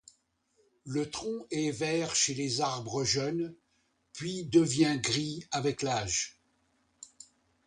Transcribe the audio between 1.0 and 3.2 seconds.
tronc est vert chez les arbres